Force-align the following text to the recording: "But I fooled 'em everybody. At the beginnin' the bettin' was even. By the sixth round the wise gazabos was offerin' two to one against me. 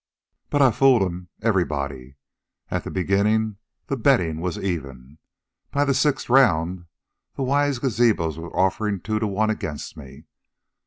"But 0.49 0.63
I 0.63 0.71
fooled 0.71 1.03
'em 1.03 1.29
everybody. 1.43 2.15
At 2.71 2.83
the 2.85 2.89
beginnin' 2.89 3.57
the 3.85 3.95
bettin' 3.95 4.41
was 4.41 4.57
even. 4.57 5.19
By 5.69 5.85
the 5.85 5.93
sixth 5.93 6.27
round 6.27 6.87
the 7.35 7.43
wise 7.43 7.77
gazabos 7.77 8.39
was 8.39 8.51
offerin' 8.55 9.01
two 9.01 9.19
to 9.19 9.27
one 9.27 9.51
against 9.51 9.95
me. 9.95 10.23